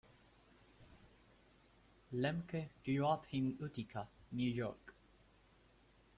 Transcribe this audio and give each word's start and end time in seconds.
Lemke 2.15 2.69
grew 2.83 3.05
up 3.05 3.27
in 3.33 3.55
Utica, 3.59 4.07
New 4.31 4.49
York. 4.49 4.95